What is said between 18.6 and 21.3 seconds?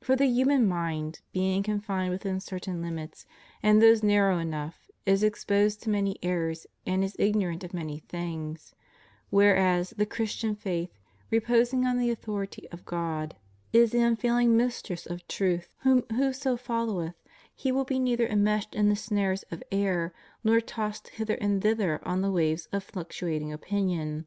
in the snares of error nor tossed